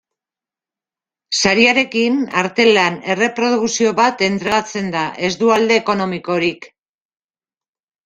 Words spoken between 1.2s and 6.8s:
Sariarekin artelan-erreprodukzio bat entregatzen da, ez du alde ekonomikorik.